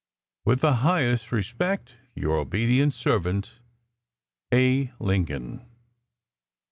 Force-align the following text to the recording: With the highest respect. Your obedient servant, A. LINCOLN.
With 0.45 0.61
the 0.61 0.77
highest 0.77 1.31
respect. 1.31 1.93
Your 2.15 2.37
obedient 2.37 2.91
servant, 2.91 3.59
A. 4.51 4.91
LINCOLN. 4.99 5.63